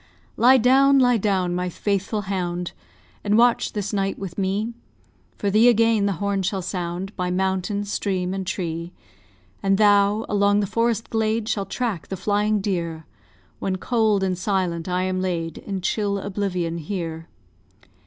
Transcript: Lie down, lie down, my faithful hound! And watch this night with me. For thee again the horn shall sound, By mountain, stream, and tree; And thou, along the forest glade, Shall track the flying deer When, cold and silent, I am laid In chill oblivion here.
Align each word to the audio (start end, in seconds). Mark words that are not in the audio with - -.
Lie 0.35 0.57
down, 0.57 0.97
lie 0.97 1.17
down, 1.17 1.53
my 1.53 1.69
faithful 1.69 2.21
hound! 2.21 2.71
And 3.23 3.37
watch 3.37 3.73
this 3.73 3.93
night 3.93 4.17
with 4.17 4.35
me. 4.35 4.73
For 5.37 5.51
thee 5.51 5.67
again 5.69 6.07
the 6.07 6.13
horn 6.13 6.41
shall 6.41 6.63
sound, 6.63 7.15
By 7.15 7.29
mountain, 7.29 7.83
stream, 7.83 8.33
and 8.33 8.47
tree; 8.47 8.93
And 9.61 9.77
thou, 9.77 10.25
along 10.27 10.59
the 10.59 10.65
forest 10.65 11.11
glade, 11.11 11.47
Shall 11.47 11.67
track 11.67 12.07
the 12.07 12.17
flying 12.17 12.61
deer 12.61 13.05
When, 13.59 13.75
cold 13.75 14.23
and 14.23 14.35
silent, 14.35 14.89
I 14.89 15.03
am 15.03 15.21
laid 15.21 15.59
In 15.59 15.81
chill 15.81 16.17
oblivion 16.17 16.79
here. 16.79 17.27